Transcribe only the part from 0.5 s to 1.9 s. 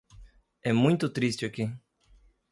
É muito triste aqui.